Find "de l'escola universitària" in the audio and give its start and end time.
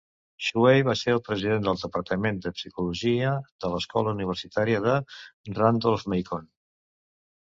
3.65-4.81